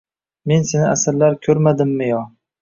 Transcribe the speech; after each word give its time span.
Men 0.51 0.63
seni 0.69 0.87
asrlar 0.93 1.37
ko’rmadimmi, 1.49 2.09
yo 2.15 2.25